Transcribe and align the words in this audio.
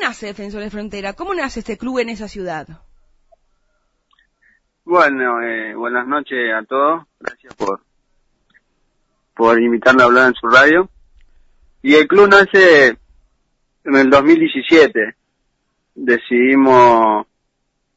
nace 0.00 0.26
Defensores 0.26 0.66
de 0.66 0.70
Frontera? 0.70 1.12
¿Cómo 1.12 1.34
nace 1.34 1.60
este 1.60 1.78
club 1.78 1.98
en 1.98 2.08
esa 2.10 2.28
ciudad? 2.28 2.66
Bueno, 4.84 5.40
eh, 5.42 5.74
buenas 5.74 6.06
noches 6.06 6.52
a 6.54 6.62
todos. 6.64 7.04
Gracias 7.20 7.54
por, 7.54 7.80
por 9.34 9.60
invitarme 9.60 10.02
a 10.02 10.06
hablar 10.06 10.28
en 10.28 10.34
su 10.34 10.46
radio. 10.48 10.88
Y 11.82 11.94
el 11.94 12.06
club 12.06 12.28
nace 12.28 12.98
en 13.84 13.96
el 13.96 14.10
2017. 14.10 15.14
Decidimos, 15.94 17.26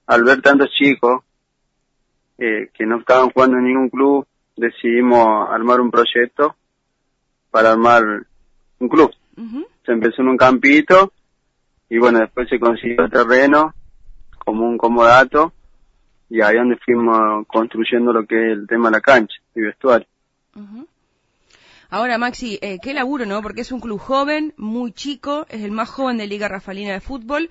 al 0.05 0.23
ver 0.23 0.41
tantos 0.41 0.69
chicos 0.71 1.23
eh, 2.37 2.69
que 2.73 2.85
no 2.85 2.99
estaban 2.99 3.31
jugando 3.31 3.57
en 3.57 3.65
ningún 3.65 3.89
club, 3.89 4.27
decidimos 4.55 5.49
armar 5.49 5.81
un 5.81 5.91
proyecto 5.91 6.55
para 7.51 7.71
armar 7.71 8.03
un 8.79 8.89
club. 8.89 9.13
Se 9.85 9.91
empezó 9.91 10.21
en 10.21 10.29
un 10.29 10.37
campito 10.37 11.13
y 11.89 11.97
bueno, 11.97 12.19
después 12.19 12.49
se 12.49 12.59
consiguió 12.59 13.09
terreno 13.09 13.73
como 14.39 14.67
un 14.67 14.77
comodato 14.77 15.53
y 16.29 16.41
ahí 16.41 16.55
donde 16.55 16.77
fuimos 16.77 17.45
construyendo 17.47 18.11
lo 18.11 18.25
que 18.25 18.35
es 18.35 18.57
el 18.57 18.67
tema 18.67 18.89
de 18.89 18.97
la 18.97 19.01
cancha 19.01 19.35
y 19.55 19.61
vestuario. 19.61 20.07
Ahora, 21.89 22.17
Maxi, 22.17 22.59
eh, 22.61 22.79
qué 22.81 22.93
laburo, 22.93 23.25
¿no? 23.25 23.41
Porque 23.41 23.61
es 23.61 23.71
un 23.71 23.79
club 23.79 23.99
joven, 23.99 24.53
muy 24.57 24.91
chico, 24.91 25.45
es 25.49 25.63
el 25.63 25.71
más 25.71 25.89
joven 25.89 26.17
de 26.17 26.27
Liga 26.27 26.49
Rafalina 26.49 26.91
de 26.91 26.99
Fútbol, 26.99 27.49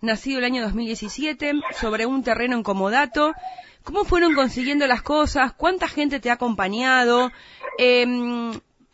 nacido 0.00 0.38
el 0.38 0.44
año 0.44 0.62
2017, 0.62 1.52
sobre 1.72 2.06
un 2.06 2.22
terreno 2.22 2.56
en 2.56 2.62
comodato. 2.62 3.34
¿Cómo 3.82 4.04
fueron 4.04 4.34
consiguiendo 4.34 4.86
las 4.86 5.02
cosas? 5.02 5.52
¿Cuánta 5.52 5.88
gente 5.88 6.18
te 6.18 6.30
ha 6.30 6.34
acompañado? 6.34 7.30
Eh, 7.78 8.06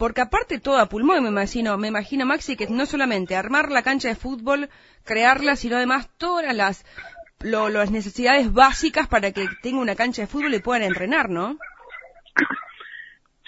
porque 0.01 0.23
aparte 0.23 0.59
todo 0.59 0.79
a 0.79 0.87
pulmón, 0.87 1.23
me 1.23 1.29
imagino, 1.29 1.77
me 1.77 1.89
imagino, 1.89 2.25
Maxi, 2.25 2.57
que 2.57 2.67
no 2.69 2.87
solamente 2.87 3.37
armar 3.37 3.71
la 3.71 3.83
cancha 3.83 4.09
de 4.09 4.15
fútbol, 4.15 4.71
crearla, 5.05 5.57
sino 5.57 5.77
además 5.77 6.09
todas 6.17 6.57
las 6.57 6.87
las 7.41 7.91
necesidades 7.91 8.51
básicas 8.51 9.09
para 9.09 9.33
que 9.33 9.47
tenga 9.63 9.79
una 9.79 9.95
cancha 9.95 10.23
de 10.23 10.29
fútbol 10.29 10.55
y 10.55 10.61
puedan 10.61 10.85
entrenar, 10.85 11.29
¿no? 11.29 11.59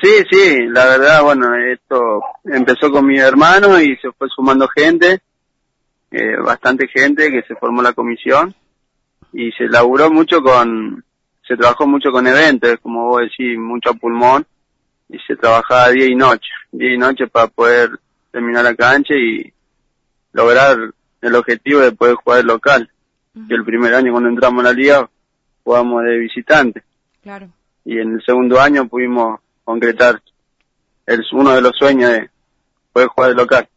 Sí, 0.02 0.10
sí, 0.30 0.66
la 0.66 0.84
verdad, 0.84 1.22
bueno, 1.22 1.54
esto 1.54 2.20
empezó 2.44 2.90
con 2.90 3.06
mi 3.06 3.18
hermano 3.18 3.80
y 3.80 3.96
se 3.96 4.12
fue 4.12 4.28
sumando 4.28 4.68
gente, 4.68 5.20
eh, 6.10 6.36
bastante 6.36 6.86
gente 6.88 7.30
que 7.30 7.42
se 7.48 7.56
formó 7.56 7.80
la 7.80 7.94
comisión 7.94 8.54
y 9.32 9.52
se 9.52 9.68
laburó 9.68 10.10
mucho 10.10 10.42
con, 10.42 11.02
se 11.48 11.56
trabajó 11.56 11.86
mucho 11.86 12.12
con 12.12 12.26
eventos, 12.26 12.78
como 12.82 13.08
vos 13.08 13.22
decís, 13.22 13.58
mucho 13.58 13.88
a 13.88 13.94
pulmón 13.94 14.46
y 15.12 15.18
se 15.26 15.36
trabajaba 15.36 15.90
día 15.90 16.06
y 16.06 16.14
noche, 16.14 16.48
día 16.72 16.94
y 16.94 16.98
noche 16.98 17.26
para 17.26 17.46
poder 17.46 17.90
terminar 18.30 18.64
la 18.64 18.74
cancha 18.74 19.14
y 19.14 19.52
lograr 20.32 20.76
el 21.20 21.34
objetivo 21.34 21.80
de 21.80 21.92
poder 21.92 22.14
jugar 22.14 22.44
local 22.44 22.90
que 23.46 23.54
el 23.54 23.64
primer 23.64 23.94
año 23.94 24.12
cuando 24.12 24.30
entramos 24.30 24.64
a 24.64 24.68
la 24.68 24.72
liga 24.72 25.08
jugamos 25.64 26.02
de 26.04 26.18
visitante. 26.18 26.82
Claro. 27.22 27.50
Y 27.84 27.98
en 27.98 28.14
el 28.14 28.22
segundo 28.24 28.58
año 28.58 28.88
pudimos 28.88 29.40
concretar 29.64 30.22
el, 31.06 31.22
uno 31.32 31.54
de 31.54 31.60
los 31.60 31.72
sueños 31.78 32.10
de 32.10 32.30
poder 32.92 33.08
jugar 33.08 33.30
de 33.30 33.36
local. 33.36 33.68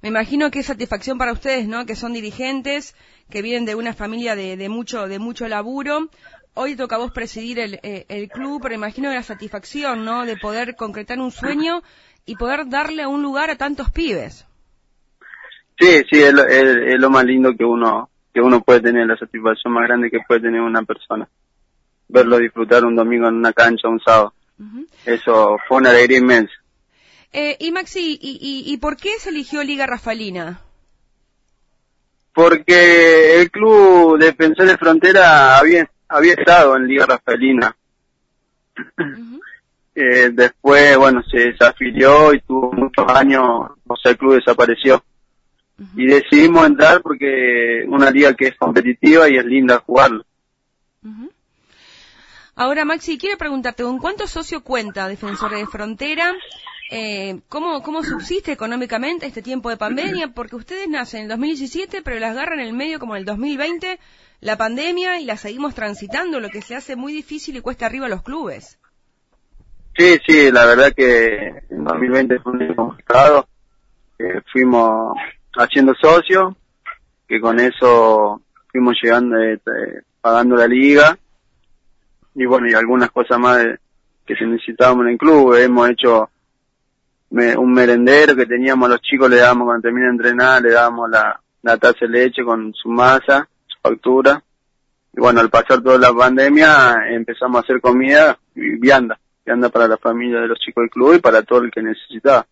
Me 0.00 0.08
imagino 0.08 0.50
que 0.50 0.58
es 0.58 0.66
satisfacción 0.66 1.18
para 1.18 1.32
ustedes, 1.32 1.68
¿no? 1.68 1.86
Que 1.86 1.94
son 1.94 2.12
dirigentes, 2.12 2.96
que 3.30 3.42
vienen 3.42 3.64
de 3.64 3.76
una 3.76 3.94
familia 3.94 4.34
de, 4.34 4.56
de 4.56 4.68
mucho, 4.68 5.06
de 5.06 5.20
mucho 5.20 5.46
laburo. 5.46 6.10
Hoy 6.54 6.76
toca 6.76 6.96
a 6.96 6.98
vos 6.98 7.12
presidir 7.12 7.58
el, 7.58 7.80
eh, 7.82 8.04
el 8.08 8.28
club, 8.28 8.60
pero 8.62 8.74
imagino 8.74 9.12
la 9.12 9.22
satisfacción, 9.22 10.04
¿no? 10.04 10.26
De 10.26 10.36
poder 10.36 10.76
concretar 10.76 11.18
un 11.18 11.30
sueño 11.30 11.82
y 12.26 12.36
poder 12.36 12.68
darle 12.68 13.06
un 13.06 13.22
lugar 13.22 13.50
a 13.50 13.56
tantos 13.56 13.90
pibes. 13.90 14.46
Sí, 15.78 16.02
sí, 16.10 16.22
es 16.22 16.34
es 16.34 17.00
lo 17.00 17.10
más 17.10 17.24
lindo 17.24 17.56
que 17.56 17.64
uno 17.64 18.10
que 18.32 18.40
uno 18.40 18.62
puede 18.62 18.80
tener, 18.80 19.06
la 19.06 19.16
satisfacción 19.16 19.74
más 19.74 19.86
grande 19.86 20.10
que 20.10 20.20
puede 20.26 20.40
tener 20.40 20.60
una 20.60 20.82
persona. 20.82 21.28
Verlo 22.08 22.38
disfrutar 22.38 22.84
un 22.84 22.96
domingo 22.96 23.28
en 23.28 23.34
una 23.34 23.52
cancha, 23.52 23.88
un 23.88 24.00
sábado. 24.00 24.32
Eso 25.04 25.58
fue 25.66 25.78
una 25.78 25.90
alegría 25.90 26.18
inmensa. 26.18 26.52
Eh, 27.32 27.56
y 27.60 27.72
Maxi, 27.72 28.18
¿y, 28.20 28.64
y, 28.66 28.76
por 28.76 28.96
qué 28.96 29.18
se 29.18 29.30
eligió 29.30 29.62
Liga 29.64 29.86
Rafalina? 29.86 30.60
Porque 32.34 33.40
el 33.40 33.50
club 33.50 34.18
Defensor 34.18 34.66
de 34.66 34.76
Frontera 34.76 35.58
había, 35.58 35.90
había 36.12 36.34
estado 36.34 36.76
en 36.76 36.86
Liga 36.86 37.06
Rafalina. 37.06 37.76
eh, 39.94 40.30
después, 40.32 40.96
bueno, 40.96 41.22
se 41.30 41.50
desafilió 41.50 42.32
y 42.34 42.40
tuvo 42.40 42.72
muchos 42.72 43.06
años, 43.08 43.42
o 43.86 43.96
sea, 43.96 44.12
el 44.12 44.18
club 44.18 44.34
desapareció 44.34 45.02
y 45.96 46.06
decidimos 46.06 46.66
entrar 46.66 47.02
porque 47.02 47.84
una 47.88 48.10
liga 48.10 48.34
que 48.34 48.48
es 48.48 48.56
competitiva 48.56 49.28
y 49.28 49.36
es 49.36 49.44
linda 49.44 49.82
jugarlo. 49.84 50.24
Ahora, 52.54 52.84
Maxi, 52.84 53.18
quiero 53.18 53.38
preguntarte, 53.38 53.82
¿con 53.82 53.98
cuántos 53.98 54.30
socios 54.30 54.62
cuenta 54.62 55.08
Defensores 55.08 55.60
de 55.60 55.66
Frontera? 55.66 56.32
Eh, 56.94 57.40
¿cómo, 57.48 57.82
¿Cómo 57.82 58.02
subsiste 58.02 58.52
económicamente 58.52 59.24
este 59.24 59.40
tiempo 59.40 59.70
de 59.70 59.78
pandemia? 59.78 60.28
Porque 60.34 60.56
ustedes 60.56 60.90
nacen 60.90 61.20
en 61.20 61.24
el 61.24 61.30
2017, 61.30 62.02
pero 62.02 62.18
las 62.18 62.32
agarran 62.32 62.60
en 62.60 62.66
el 62.66 62.74
medio 62.74 62.98
como 62.98 63.16
en 63.16 63.20
el 63.20 63.24
2020, 63.24 63.98
la 64.42 64.58
pandemia, 64.58 65.18
y 65.18 65.24
la 65.24 65.38
seguimos 65.38 65.74
transitando, 65.74 66.38
lo 66.38 66.50
que 66.50 66.60
se 66.60 66.76
hace 66.76 66.94
muy 66.94 67.14
difícil 67.14 67.56
y 67.56 67.62
cuesta 67.62 67.86
arriba 67.86 68.04
a 68.04 68.08
los 68.10 68.22
clubes. 68.22 68.78
Sí, 69.96 70.18
sí, 70.26 70.52
la 70.52 70.66
verdad 70.66 70.92
que 70.94 71.62
en 71.70 71.82
2020 71.82 72.38
fue 72.40 72.52
un 72.52 72.74
complicado. 72.74 73.48
Eh, 74.18 74.42
fuimos 74.52 75.16
haciendo 75.56 75.94
socio, 75.94 76.54
que 77.26 77.40
con 77.40 77.58
eso 77.58 78.42
fuimos 78.70 78.96
llegando, 79.02 79.38
eh, 79.40 79.58
pagando 80.20 80.56
la 80.56 80.66
liga, 80.66 81.18
y 82.34 82.44
bueno, 82.44 82.68
y 82.68 82.74
algunas 82.74 83.10
cosas 83.10 83.38
más 83.38 83.64
que 84.26 84.36
se 84.36 84.44
necesitábamos 84.44 85.06
en 85.06 85.12
el 85.12 85.18
club. 85.18 85.54
Hemos 85.54 85.88
hecho 85.88 86.28
un 87.32 87.72
merendero 87.72 88.36
que 88.36 88.46
teníamos 88.46 88.88
los 88.88 89.00
chicos, 89.00 89.30
le 89.30 89.36
dábamos 89.36 89.66
cuando 89.66 89.82
termina 89.82 90.06
de 90.06 90.12
entrenar, 90.12 90.62
le 90.62 90.72
dábamos 90.72 91.10
la, 91.10 91.40
la 91.62 91.76
taza 91.78 92.00
de 92.02 92.08
leche 92.08 92.44
con 92.44 92.72
su 92.74 92.88
masa, 92.88 93.48
su 93.66 93.78
factura. 93.80 94.42
Y 95.14 95.20
bueno, 95.20 95.40
al 95.40 95.50
pasar 95.50 95.82
toda 95.82 95.98
la 95.98 96.12
pandemia 96.12 96.94
empezamos 97.10 97.56
a 97.58 97.60
hacer 97.60 97.80
comida 97.80 98.38
y 98.54 98.78
vianda, 98.78 99.18
vianda 99.44 99.68
para 99.68 99.88
la 99.88 99.96
familia 99.96 100.40
de 100.40 100.48
los 100.48 100.58
chicos 100.58 100.82
del 100.82 100.90
club 100.90 101.14
y 101.14 101.20
para 101.20 101.42
todo 101.42 101.60
el 101.60 101.70
que 101.70 101.82
necesitaba. 101.82 102.46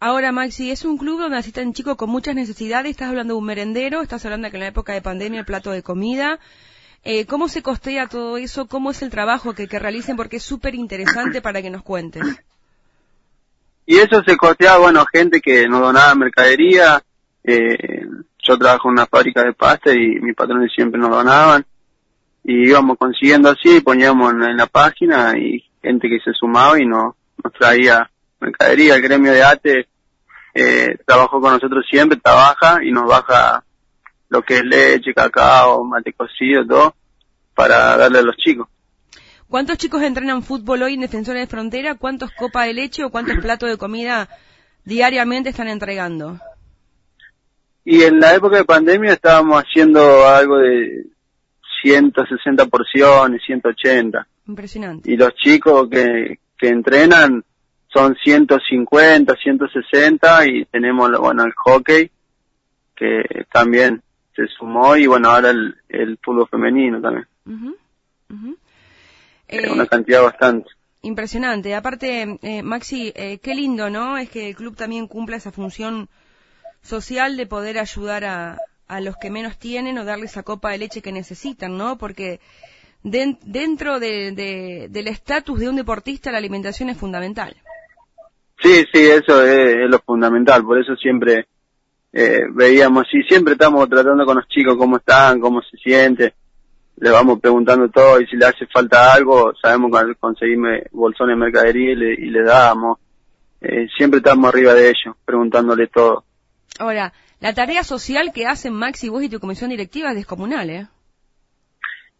Ahora, 0.00 0.30
Maxi, 0.30 0.70
es 0.70 0.84
un 0.84 0.96
club 0.96 1.20
donde 1.20 1.38
asisten 1.38 1.72
chicos 1.72 1.96
con 1.96 2.08
muchas 2.10 2.34
necesidades. 2.34 2.92
Estás 2.92 3.08
hablando 3.08 3.34
de 3.34 3.38
un 3.38 3.46
merendero, 3.46 4.00
estás 4.00 4.24
hablando 4.24 4.46
de 4.46 4.52
que 4.52 4.56
en 4.56 4.62
la 4.62 4.68
época 4.68 4.92
de 4.92 5.02
pandemia 5.02 5.40
el 5.40 5.46
plato 5.46 5.72
de 5.72 5.82
comida. 5.82 6.38
Eh, 7.02 7.26
¿Cómo 7.26 7.48
se 7.48 7.62
costea 7.62 8.06
todo 8.06 8.36
eso? 8.36 8.68
¿Cómo 8.68 8.90
es 8.90 9.02
el 9.02 9.10
trabajo 9.10 9.54
que, 9.54 9.66
que 9.66 9.78
realicen? 9.78 10.16
Porque 10.16 10.36
es 10.36 10.42
súper 10.42 10.74
interesante 10.74 11.42
para 11.42 11.62
que 11.62 11.70
nos 11.70 11.82
cuentes. 11.82 12.22
Y 13.90 13.96
eso 13.96 14.22
se 14.22 14.36
costea, 14.36 14.76
bueno, 14.76 15.06
gente 15.10 15.40
que 15.40 15.66
nos 15.66 15.80
donaba 15.80 16.14
mercadería. 16.14 17.02
Eh, 17.42 18.06
yo 18.46 18.58
trabajo 18.58 18.88
en 18.88 18.92
una 18.92 19.06
fábrica 19.06 19.42
de 19.42 19.54
pasta 19.54 19.94
y 19.94 20.20
mis 20.20 20.34
patrones 20.34 20.70
siempre 20.74 21.00
nos 21.00 21.08
donaban. 21.08 21.64
Y 22.44 22.68
íbamos 22.68 22.98
consiguiendo 22.98 23.48
así, 23.48 23.80
poníamos 23.80 24.34
en, 24.34 24.58
la 24.58 24.66
página 24.66 25.38
y 25.38 25.64
gente 25.82 26.06
que 26.06 26.20
se 26.20 26.34
sumaba 26.34 26.78
y 26.78 26.84
nos, 26.84 27.14
nos 27.42 27.52
traía 27.54 28.10
mercadería, 28.40 28.94
el 28.94 29.00
gremio 29.00 29.32
de 29.32 29.42
ATE 29.42 29.88
eh, 30.52 30.98
trabajó 31.06 31.40
con 31.40 31.54
nosotros 31.54 31.86
siempre, 31.88 32.18
trabaja 32.22 32.84
y 32.84 32.92
nos 32.92 33.06
baja 33.06 33.64
lo 34.28 34.42
que 34.42 34.58
es 34.58 34.64
leche, 34.64 35.14
cacao, 35.14 35.82
mate 35.82 36.12
cocido, 36.12 36.66
todo, 36.66 36.94
para 37.54 37.96
darle 37.96 38.18
a 38.18 38.22
los 38.22 38.36
chicos. 38.36 38.68
¿Cuántos 39.48 39.78
chicos 39.78 40.02
entrenan 40.02 40.42
fútbol 40.42 40.82
hoy 40.82 40.94
en 40.94 41.00
Defensores 41.00 41.40
de 41.40 41.46
Frontera? 41.46 41.94
¿Cuántos 41.94 42.30
copas 42.32 42.66
de 42.66 42.74
leche 42.74 43.02
o 43.02 43.10
cuántos 43.10 43.38
platos 43.38 43.70
de 43.70 43.78
comida 43.78 44.28
diariamente 44.84 45.48
están 45.48 45.68
entregando? 45.68 46.38
Y 47.82 48.02
en 48.02 48.20
la 48.20 48.34
época 48.34 48.58
de 48.58 48.66
pandemia 48.66 49.14
estábamos 49.14 49.62
haciendo 49.62 50.26
algo 50.26 50.58
de 50.58 51.06
160 51.82 52.66
porciones, 52.66 53.40
180. 53.46 54.26
Impresionante. 54.48 55.10
Y 55.10 55.16
los 55.16 55.34
chicos 55.34 55.88
que, 55.90 56.40
que 56.58 56.68
entrenan 56.68 57.42
son 57.86 58.14
150, 58.22 59.34
160 59.34 60.46
y 60.46 60.66
tenemos, 60.66 61.10
bueno, 61.18 61.44
el 61.44 61.54
hockey, 61.54 62.10
que 62.94 63.46
también 63.50 64.02
se 64.36 64.46
sumó 64.48 64.94
y 64.94 65.06
bueno, 65.06 65.30
ahora 65.30 65.50
el, 65.50 65.74
el 65.88 66.18
fútbol 66.22 66.48
femenino 66.50 67.00
también. 67.00 67.26
Es 67.46 68.34
una 68.34 68.54
eh, 69.48 69.86
cantidad 69.88 70.22
bastante. 70.22 70.70
Impresionante. 71.02 71.74
Aparte, 71.74 72.38
eh, 72.42 72.62
Maxi, 72.62 73.12
eh, 73.14 73.38
qué 73.38 73.54
lindo, 73.54 73.88
¿no? 73.88 74.18
Es 74.18 74.30
que 74.30 74.48
el 74.48 74.56
club 74.56 74.76
también 74.76 75.06
cumpla 75.06 75.36
esa 75.36 75.52
función 75.52 76.08
social 76.82 77.36
de 77.36 77.46
poder 77.46 77.78
ayudar 77.78 78.24
a, 78.24 78.58
a 78.88 79.00
los 79.00 79.16
que 79.16 79.30
menos 79.30 79.58
tienen 79.58 79.98
o 79.98 80.04
darles 80.04 80.32
esa 80.32 80.42
copa 80.42 80.70
de 80.70 80.78
leche 80.78 81.02
que 81.02 81.12
necesitan, 81.12 81.76
¿no? 81.76 81.98
Porque 81.98 82.40
dentro 83.02 84.00
de, 84.00 84.88
del 84.90 85.08
estatus 85.08 85.60
de 85.60 85.68
un 85.68 85.76
deportista 85.76 86.32
la 86.32 86.38
alimentación 86.38 86.88
es 86.88 86.96
fundamental. 86.96 87.54
Sí, 88.60 88.84
sí, 88.92 89.06
eso 89.06 89.44
es, 89.44 89.88
lo 89.88 90.00
fundamental, 90.00 90.64
por 90.64 90.80
eso 90.80 90.96
siempre 90.96 91.46
eh, 92.12 92.40
veíamos 92.50 93.04
y 93.12 93.22
siempre 93.22 93.52
estamos 93.52 93.88
tratando 93.88 94.26
con 94.26 94.36
los 94.36 94.48
chicos 94.48 94.76
cómo 94.76 94.96
están, 94.96 95.40
cómo 95.40 95.62
se 95.62 95.76
sienten, 95.76 96.32
le 97.00 97.10
vamos 97.10 97.40
preguntando 97.40 97.88
todo 97.88 98.20
y 98.20 98.26
si 98.26 98.36
le 98.36 98.46
hace 98.46 98.66
falta 98.66 99.12
algo, 99.12 99.52
sabemos 99.60 99.90
que 100.00 100.14
conseguirme 100.16 100.84
bolsones 100.92 101.36
de 101.36 101.44
mercadería 101.44 101.92
y 101.92 101.96
le, 101.96 102.12
y 102.14 102.30
le 102.30 102.42
damos. 102.42 102.98
Eh, 103.60 103.88
siempre 103.96 104.18
estamos 104.18 104.48
arriba 104.48 104.74
de 104.74 104.88
ellos, 104.88 105.16
preguntándole 105.24 105.86
todo. 105.88 106.24
Ahora, 106.78 107.12
la 107.40 107.54
tarea 107.54 107.84
social 107.84 108.32
que 108.32 108.46
hacen 108.46 108.72
Maxi, 108.72 109.08
vos 109.08 109.22
y 109.22 109.28
tu 109.28 109.40
comisión 109.40 109.70
directiva 109.70 110.10
es 110.10 110.16
descomunal, 110.16 110.70
¿eh? 110.70 110.86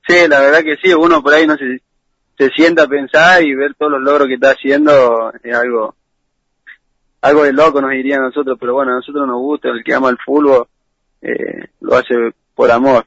Sí, 0.07 0.17
la 0.29 0.41
verdad 0.41 0.63
que 0.63 0.77
sí, 0.83 0.95
uno 0.95 1.23
por 1.23 1.35
ahí 1.35 1.47
no 1.47 1.57
se, 1.57 1.83
se 2.39 2.49
sienta 2.51 2.85
a 2.85 2.89
pensar 2.89 3.43
y 3.43 3.55
ver 3.55 3.75
todos 3.75 3.93
los 3.93 4.03
logros 4.03 4.29
que 4.29 4.35
está 4.35 4.51
haciendo 4.51 5.33
es 5.43 5.55
algo 5.55 5.95
algo 7.21 7.43
de 7.43 7.53
loco 7.53 7.81
nos 7.81 7.91
diría 7.91 8.17
a 8.17 8.21
nosotros, 8.21 8.57
pero 8.61 8.75
bueno, 8.75 8.93
a 8.93 8.97
nosotros 8.97 9.27
nos 9.27 9.39
gusta, 9.39 9.69
el 9.69 9.83
que 9.83 9.95
ama 9.95 10.09
el 10.11 10.19
fútbol 10.25 10.69
eh, 11.21 11.69
lo 11.81 11.97
hace 11.97 12.15
por 12.55 12.71
amor. 12.71 13.05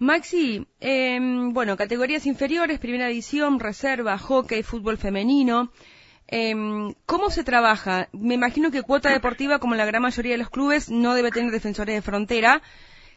Maxi, 0.00 0.66
eh, 0.80 1.18
bueno, 1.20 1.76
categorías 1.76 2.24
inferiores, 2.24 2.78
primera 2.78 3.10
edición, 3.10 3.60
reserva, 3.60 4.16
hockey, 4.16 4.62
fútbol 4.62 4.96
femenino. 4.96 5.72
Eh, 6.26 6.54
¿Cómo 7.04 7.28
se 7.28 7.44
trabaja? 7.44 8.08
Me 8.12 8.32
imagino 8.32 8.70
que 8.70 8.82
cuota 8.82 9.10
deportiva, 9.10 9.58
como 9.58 9.74
la 9.74 9.84
gran 9.84 10.00
mayoría 10.00 10.32
de 10.32 10.38
los 10.38 10.48
clubes, 10.48 10.88
no 10.90 11.14
debe 11.14 11.30
tener 11.30 11.50
defensores 11.50 11.94
de 11.94 12.00
frontera. 12.00 12.62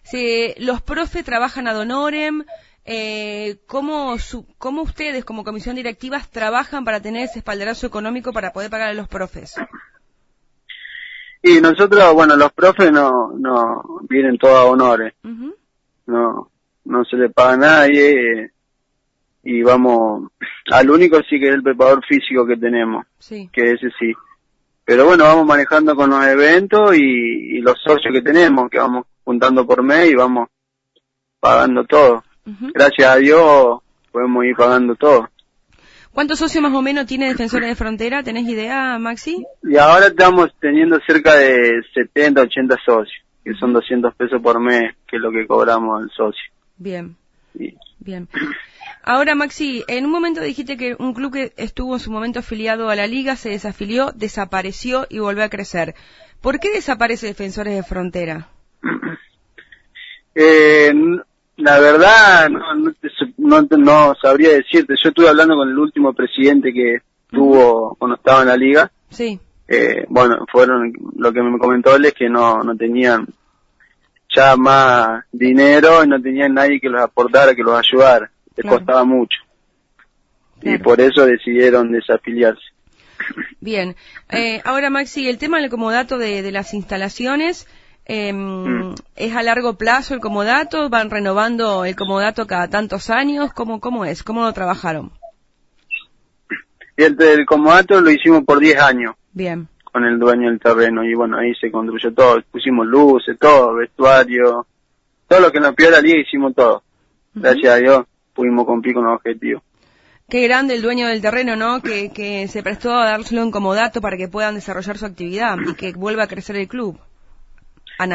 Se, 0.03 0.55
¿Los 0.57 0.81
profes 0.81 1.23
trabajan 1.23 1.69
ad 1.69 1.79
honorem? 1.79 2.43
Eh, 2.83 3.59
¿cómo, 3.65 4.19
su, 4.19 4.45
¿Cómo 4.57 4.81
ustedes, 4.81 5.23
como 5.23 5.45
comisión 5.45 5.77
directiva, 5.77 6.19
trabajan 6.29 6.83
para 6.83 7.01
tener 7.01 7.23
ese 7.23 7.39
espaldarazo 7.39 7.87
económico 7.87 8.33
para 8.33 8.51
poder 8.51 8.69
pagar 8.69 8.89
a 8.89 8.93
los 8.93 9.07
profes? 9.07 9.55
Y 11.41 11.61
nosotros, 11.61 12.13
bueno, 12.13 12.35
los 12.35 12.51
profes 12.51 12.91
no, 12.91 13.31
no 13.37 14.01
vienen 14.09 14.37
todos 14.37 14.57
a 14.57 14.65
honores. 14.65 15.13
No, 16.05 16.51
no 16.85 17.03
se 17.05 17.17
le 17.17 17.29
paga 17.29 17.53
a 17.53 17.57
nadie. 17.57 18.51
y 19.43 19.61
vamos, 19.61 20.31
al 20.71 20.89
único 20.89 21.17
sí 21.29 21.39
que 21.39 21.49
es 21.49 21.55
el 21.55 21.63
preparador 21.63 22.03
físico 22.05 22.45
que 22.45 22.57
tenemos. 22.57 23.05
Sí. 23.19 23.49
Que 23.51 23.71
ese 23.71 23.89
sí. 23.99 24.13
Pero 24.85 25.05
bueno, 25.05 25.23
vamos 25.23 25.45
manejando 25.45 25.95
con 25.95 26.09
los 26.09 26.25
eventos 26.25 26.95
y, 26.95 27.57
y 27.57 27.61
los 27.61 27.75
socios 27.81 28.13
que 28.13 28.21
tenemos, 28.21 28.69
que 28.69 28.79
vamos 28.79 29.05
juntando 29.23 29.65
por 29.65 29.81
mes 29.81 30.11
y 30.11 30.15
vamos 30.15 30.49
pagando 31.39 31.85
todo. 31.85 32.23
Gracias 32.73 33.09
a 33.09 33.15
Dios 33.17 33.79
podemos 34.11 34.45
ir 34.45 34.55
pagando 34.55 34.95
todo. 34.95 35.29
¿Cuántos 36.11 36.37
socios 36.37 36.61
más 36.61 36.73
o 36.73 36.81
menos 36.81 37.07
tiene 37.07 37.27
Defensores 37.27 37.69
de 37.69 37.75
Frontera? 37.75 38.21
¿Tenés 38.21 38.47
idea, 38.47 38.99
Maxi? 38.99 39.43
Y 39.63 39.77
ahora 39.77 40.07
estamos 40.07 40.53
teniendo 40.59 40.99
cerca 41.07 41.35
de 41.35 41.81
70, 41.93 42.41
80 42.41 42.75
socios, 42.85 43.25
que 43.43 43.53
son 43.55 43.73
200 43.73 44.13
pesos 44.13 44.41
por 44.41 44.59
mes, 44.59 44.95
que 45.07 45.15
es 45.15 45.21
lo 45.21 45.31
que 45.31 45.47
cobramos 45.47 46.03
al 46.03 46.09
socio. 46.11 46.52
Bien. 46.77 47.15
Bien. 47.99 48.27
Ahora, 49.03 49.35
Maxi, 49.35 49.83
en 49.87 50.05
un 50.05 50.11
momento 50.11 50.41
dijiste 50.41 50.77
que 50.77 50.95
un 50.97 51.13
club 51.13 51.33
que 51.33 51.53
estuvo 51.57 51.93
en 51.93 51.99
su 51.99 52.11
momento 52.11 52.39
afiliado 52.39 52.89
a 52.89 52.95
la 52.95 53.07
liga 53.07 53.35
se 53.35 53.49
desafilió, 53.49 54.11
desapareció 54.15 55.05
y 55.09 55.19
volvió 55.19 55.43
a 55.43 55.49
crecer. 55.49 55.95
¿Por 56.41 56.59
qué 56.59 56.71
desaparece 56.71 57.27
Defensores 57.27 57.75
de 57.75 57.83
Frontera? 57.83 58.47
Eh, 60.35 60.91
la 61.57 61.79
verdad, 61.79 62.49
no, 62.49 63.61
no, 63.61 64.15
sabría 64.19 64.49
decirte. 64.49 64.95
Yo 65.03 65.09
estuve 65.09 65.29
hablando 65.29 65.55
con 65.55 65.69
el 65.69 65.77
último 65.77 66.11
presidente 66.11 66.73
que 66.73 67.01
tuvo 67.29 67.95
cuando 67.99 68.15
estaba 68.15 68.41
en 68.41 68.47
la 68.47 68.57
liga. 68.57 68.91
Sí. 69.11 69.39
Eh, 69.67 70.05
bueno, 70.09 70.43
fueron, 70.51 70.91
lo 71.15 71.31
que 71.31 71.43
me 71.43 71.59
comentó 71.59 71.95
él 71.95 72.05
es 72.05 72.13
que 72.13 72.29
no, 72.29 72.63
no 72.63 72.75
tenían 72.75 73.27
ya 74.35 74.55
más 74.55 75.23
dinero 75.31 76.03
y 76.03 76.07
no 76.07 76.21
tenían 76.21 76.53
nadie 76.53 76.79
que 76.79 76.89
los 76.89 77.01
aportara, 77.01 77.55
que 77.55 77.63
los 77.63 77.77
ayudara. 77.77 78.31
Les 78.55 78.65
costaba 78.65 79.03
mucho. 79.03 79.39
Y 80.61 80.77
por 80.77 81.01
eso 81.01 81.25
decidieron 81.25 81.91
desafiliarse. 81.91 82.63
Bien. 83.59 83.95
Eh, 84.29 84.61
ahora, 84.65 84.89
Maxi, 84.89 85.27
el 85.27 85.37
tema 85.37 85.59
del 85.59 85.69
comodato 85.69 86.17
de, 86.17 86.41
de 86.41 86.51
las 86.51 86.73
instalaciones, 86.73 87.67
eh, 88.05 88.33
¿Es 89.15 89.35
a 89.35 89.43
largo 89.43 89.77
plazo 89.77 90.13
el 90.13 90.19
comodato? 90.19 90.89
¿Van 90.89 91.09
renovando 91.09 91.85
el 91.85 91.95
comodato 91.95 92.47
cada 92.47 92.67
tantos 92.67 93.09
años? 93.09 93.53
¿Cómo, 93.53 93.79
cómo 93.79 94.05
es? 94.05 94.23
¿Cómo 94.23 94.43
lo 94.43 94.53
trabajaron? 94.53 95.11
El, 96.97 97.19
el 97.21 97.45
comodato 97.45 98.01
lo 98.01 98.11
hicimos 98.11 98.43
por 98.43 98.59
10 98.59 98.79
años. 98.79 99.15
Bien. 99.31 99.67
Con 99.93 100.03
el 100.03 100.19
dueño 100.19 100.49
del 100.49 100.59
terreno. 100.59 101.05
Y 101.05 101.13
bueno, 101.13 101.37
ahí 101.37 101.55
se 101.55 101.71
construyó 101.71 102.13
todo. 102.13 102.41
Pusimos 102.51 102.85
luces, 102.85 103.37
todo, 103.39 103.75
vestuario. 103.75 104.67
Todo 105.27 105.39
lo 105.39 105.51
que 105.51 105.61
nos 105.61 105.73
pidió 105.75 105.91
la 105.91 106.01
liga 106.01 106.19
hicimos 106.19 106.53
todo. 106.53 106.83
Gracias 107.33 107.73
a 107.73 107.77
Dios 107.77 108.05
pudimos 108.33 108.65
cumplir 108.65 108.95
con 108.95 109.05
los 109.05 109.15
objetivos. 109.15 109.63
Qué 110.29 110.41
grande 110.43 110.75
el 110.75 110.81
dueño 110.81 111.07
del 111.07 111.21
terreno, 111.21 111.55
¿no? 111.55 111.81
Que, 111.81 112.11
que 112.11 112.47
se 112.47 112.63
prestó 112.63 112.93
a 112.93 113.05
dárselo 113.05 113.43
un 113.43 113.51
comodato 113.51 114.01
para 114.01 114.17
que 114.17 114.27
puedan 114.27 114.55
desarrollar 114.55 114.97
su 114.97 115.05
actividad 115.05 115.57
y 115.67 115.75
que 115.75 115.93
vuelva 115.93 116.23
a 116.23 116.27
crecer 116.27 116.55
el 116.55 116.67
club. 116.67 116.99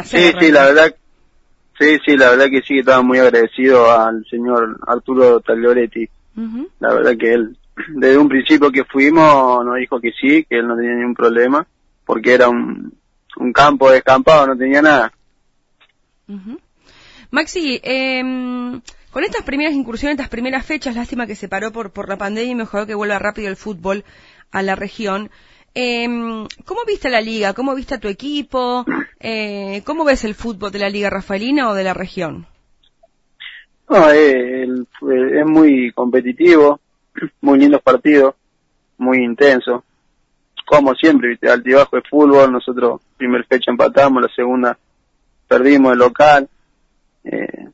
Sí, 0.05 0.33
sí, 0.41 0.51
la 0.51 0.67
verdad, 0.67 0.95
sí, 1.79 1.99
sí, 2.05 2.17
la 2.17 2.31
verdad 2.31 2.47
que 2.51 2.63
sí, 2.63 2.79
estaba 2.79 3.03
muy 3.03 3.19
agradecido 3.19 3.91
al 3.91 4.25
señor 4.29 4.79
Arturo 4.87 5.41
Taglioretti. 5.41 6.09
La 6.81 6.95
verdad 6.95 7.17
que 7.19 7.33
él, 7.33 7.57
desde 7.89 8.19
un 8.19 8.29
principio 8.29 8.71
que 8.71 8.85
fuimos, 8.85 9.65
nos 9.65 9.77
dijo 9.77 10.01
que 10.01 10.13
sí, 10.13 10.45
que 10.49 10.59
él 10.59 10.67
no 10.67 10.77
tenía 10.77 10.95
ningún 10.95 11.15
problema, 11.15 11.67
porque 12.05 12.35
era 12.35 12.49
un, 12.49 12.93
un 13.37 13.53
campo 13.53 13.91
descampado, 13.91 14.49
no 14.49 14.57
tenía 14.57 14.83
nada. 14.83 15.13
Maxi, 17.31 17.81
eh, 17.83 18.23
con 19.11 19.25
estas 19.25 19.43
primeras 19.43 19.75
incursiones, 19.75 20.17
estas 20.17 20.29
primeras 20.29 20.65
fechas, 20.65 20.95
lástima 20.95 21.27
que 21.27 21.35
se 21.35 21.49
paró 21.49 21.73
por, 21.73 21.91
por 21.91 22.09
la 22.09 22.19
pandemia 22.19 22.53
y 22.53 22.55
mejor 22.55 22.87
que 22.87 22.95
vuelva 22.95 23.19
rápido 23.19 23.49
el 23.49 23.57
fútbol 23.57 24.05
a 24.51 24.63
la 24.63 24.75
región. 24.75 25.31
Eh, 25.75 26.07
¿Cómo 26.65 26.81
viste 26.87 27.09
la 27.09 27.21
liga? 27.21 27.55
¿Cómo 27.55 27.75
viste 27.75 27.95
a 27.95 28.01
tu 28.01 28.09
equipo? 28.09 28.85
Eh, 29.21 29.83
¿Cómo 29.85 30.05
ves 30.05 30.25
el 30.25 30.35
fútbol 30.35 30.73
de 30.73 30.79
la 30.79 30.91
liga 30.91 31.11
rafaelina 31.11 31.69
o 31.71 31.75
de 31.75 31.85
la 31.85 31.95
región? 31.95 32.47
No, 33.89 34.11
eh, 34.11 34.65
es 34.65 35.47
muy 35.47 35.93
competitivo, 35.93 36.81
muy 37.41 37.59
lindos 37.59 37.82
partidos, 37.82 38.35
muy 38.97 39.25
intenso. 39.25 39.85
Como 40.67 40.94
siempre, 40.94 41.31
¿viste? 41.31 41.50
altibajo 41.50 41.97
de 41.97 42.03
fútbol, 42.03 42.53
nosotros 42.53 43.00
primer 43.17 43.44
fecha 43.47 43.70
empatamos, 43.70 44.23
la 44.23 44.29
segunda 44.35 44.79
perdimos 45.47 45.93
el 45.93 45.99
local. 45.99 46.48
Eh, 47.25 47.69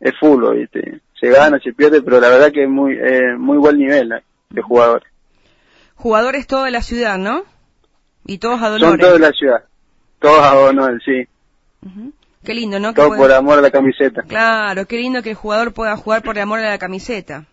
es 0.00 0.18
fútbol, 0.18 0.56
¿viste? 0.56 1.00
se 1.20 1.28
gana, 1.28 1.58
se 1.62 1.72
pierde, 1.72 2.02
pero 2.02 2.18
la 2.18 2.28
verdad 2.30 2.50
que 2.50 2.64
es 2.64 2.68
muy, 2.68 2.98
muy 3.38 3.58
buen 3.58 3.76
nivel 3.76 4.12
eh, 4.12 4.22
de 4.48 4.62
jugadores. 4.62 5.06
Jugadores 5.94 6.46
todos 6.46 6.64
de 6.64 6.70
la 6.70 6.80
ciudad, 6.80 7.18
¿no? 7.18 7.44
Y 8.24 8.38
todos 8.38 8.62
a 8.62 8.78
Son 8.78 8.98
todos 8.98 9.12
de 9.14 9.18
la 9.18 9.32
ciudad. 9.32 9.64
Todos 10.18 10.40
a 10.40 10.54
Donor, 10.54 11.00
sí. 11.04 11.28
Qué 12.42 12.54
lindo, 12.54 12.80
¿no? 12.80 12.94
Todo 12.94 13.16
por 13.16 13.30
amor 13.32 13.58
a 13.58 13.62
la 13.62 13.70
camiseta. 13.70 14.22
Claro, 14.22 14.86
qué 14.86 14.96
lindo 14.96 15.22
que 15.22 15.30
el 15.30 15.36
jugador 15.36 15.74
pueda 15.74 15.96
jugar 15.96 16.22
por 16.22 16.38
amor 16.38 16.60
a 16.60 16.70
la 16.70 16.78
camiseta. 16.78 17.44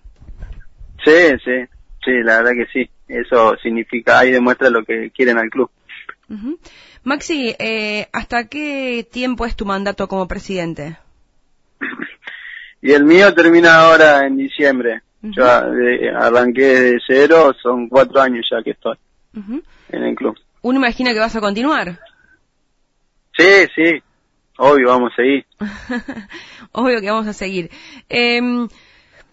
Sí, 1.03 1.37
sí, 1.43 1.65
sí, 2.03 2.11
la 2.23 2.41
verdad 2.41 2.51
que 2.51 2.67
sí. 2.71 2.89
Eso 3.07 3.55
significa, 3.57 4.19
ahí 4.19 4.31
demuestra 4.31 4.69
lo 4.69 4.83
que 4.83 5.11
quieren 5.11 5.37
al 5.37 5.49
club. 5.49 5.69
Maxi, 7.03 7.55
eh, 7.57 8.07
¿hasta 8.11 8.47
qué 8.47 9.07
tiempo 9.09 9.45
es 9.45 9.55
tu 9.55 9.65
mandato 9.65 10.07
como 10.07 10.27
presidente? 10.27 10.97
y 12.81 12.91
el 12.91 13.05
mío 13.05 13.33
termina 13.33 13.75
ahora 13.75 14.25
en 14.25 14.37
diciembre. 14.37 15.01
Yo 15.21 15.45
arranqué 15.45 16.61
de 16.61 16.99
cero, 17.05 17.55
son 17.61 17.89
cuatro 17.89 18.21
años 18.21 18.45
ya 18.51 18.61
que 18.61 18.71
estoy 18.71 18.97
en 19.33 20.03
el 20.03 20.15
club. 20.15 20.37
¿Uno 20.61 20.79
imagina 20.79 21.13
que 21.13 21.19
vas 21.19 21.35
a 21.35 21.41
continuar? 21.41 21.99
Sí, 23.37 23.67
sí, 23.75 24.01
obvio, 24.57 24.89
vamos 24.89 25.11
a 25.13 25.15
seguir. 25.15 25.45
obvio 26.71 27.01
que 27.01 27.09
vamos 27.09 27.27
a 27.27 27.33
seguir. 27.33 27.69
Eh, 28.09 28.41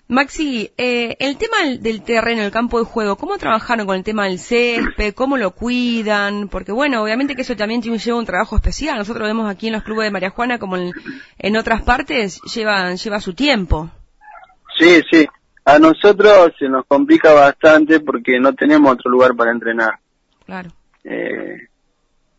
Maxi, 0.06 0.70
eh, 0.76 1.16
el 1.18 1.38
tema 1.38 1.56
del 1.80 2.02
terreno, 2.02 2.42
el 2.42 2.50
campo 2.50 2.78
de 2.78 2.84
juego, 2.84 3.16
¿cómo 3.16 3.38
trabajaron 3.38 3.86
con 3.86 3.96
el 3.96 4.04
tema 4.04 4.24
del 4.24 4.38
césped? 4.38 5.14
¿Cómo 5.14 5.38
lo 5.38 5.52
cuidan? 5.52 6.48
Porque 6.48 6.72
bueno, 6.72 7.02
obviamente 7.02 7.34
que 7.34 7.42
eso 7.42 7.56
también 7.56 7.80
lleva 7.80 8.18
un 8.18 8.26
trabajo 8.26 8.56
especial. 8.56 8.98
Nosotros 8.98 9.26
vemos 9.26 9.48
aquí 9.50 9.68
en 9.68 9.72
los 9.72 9.82
clubes 9.82 10.06
de 10.06 10.10
María 10.10 10.30
Juana, 10.30 10.58
como 10.58 10.76
en, 10.76 10.92
en 11.38 11.56
otras 11.56 11.82
partes, 11.82 12.40
lleva, 12.42 12.94
lleva 12.94 13.20
su 13.20 13.32
tiempo. 13.34 13.90
Sí, 14.78 15.00
sí. 15.10 15.26
A 15.64 15.78
nosotros 15.78 16.52
se 16.58 16.68
nos 16.68 16.84
complica 16.86 17.32
bastante 17.32 18.00
porque 18.00 18.38
no 18.38 18.52
tenemos 18.52 18.92
otro 18.92 19.10
lugar 19.10 19.34
para 19.34 19.52
entrenar. 19.52 19.98
Claro. 20.44 20.70
Eh, 21.04 21.68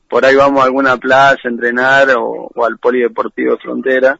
por 0.08 0.26
ahí 0.26 0.36
vamos 0.36 0.62
a 0.62 0.66
alguna 0.66 0.98
plaza 0.98 1.40
a 1.44 1.50
entrenar 1.50 2.10
o, 2.18 2.52
al 2.64 2.78
polideportivo 2.78 3.54
de 3.54 3.58
frontera, 3.58 4.20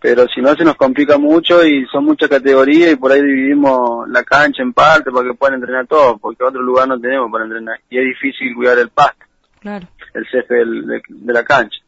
pero 0.00 0.26
si 0.28 0.40
no 0.40 0.54
se 0.54 0.64
nos 0.64 0.76
complica 0.76 1.18
mucho 1.18 1.64
y 1.66 1.86
son 1.86 2.04
muchas 2.04 2.28
categorías 2.28 2.92
y 2.92 2.96
por 2.96 3.12
ahí 3.12 3.22
dividimos 3.22 4.08
la 4.08 4.22
cancha 4.24 4.62
en 4.62 4.72
parte 4.72 5.10
para 5.10 5.26
que 5.28 5.34
puedan 5.34 5.54
entrenar 5.56 5.86
todos, 5.86 6.20
porque 6.20 6.44
otro 6.44 6.60
lugar 6.62 6.86
no 6.88 7.00
tenemos 7.00 7.30
para 7.32 7.44
entrenar 7.44 7.80
y 7.90 7.98
es 7.98 8.04
difícil 8.04 8.54
cuidar 8.54 8.78
el 8.78 8.88
pasto. 8.90 9.24
Claro. 9.60 9.88
el 10.14 10.24
césped 10.30 10.64
de, 10.86 11.02
de 11.08 11.32
la 11.32 11.42
cancha. 11.44 11.78